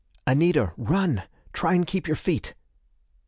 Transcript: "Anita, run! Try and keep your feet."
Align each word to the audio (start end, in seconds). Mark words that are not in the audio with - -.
"Anita, 0.25 0.73
run! 0.77 1.21
Try 1.53 1.75
and 1.75 1.85
keep 1.85 2.07
your 2.07 2.15
feet." 2.15 2.55